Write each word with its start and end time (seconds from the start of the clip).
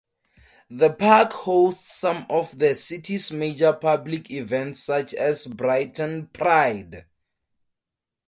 The 0.71 0.89
park 0.91 1.31
hosts 1.31 1.93
some 1.95 2.25
of 2.27 2.57
the 2.57 2.73
city's 2.73 3.31
major 3.31 3.71
public 3.71 4.31
events 4.31 4.79
such 4.79 5.13
as 5.13 5.45
Brighton 5.45 6.25
Pride. 6.33 7.05